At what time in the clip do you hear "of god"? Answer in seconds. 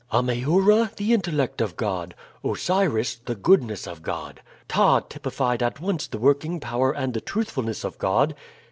1.61-2.15, 3.85-4.41, 7.83-8.33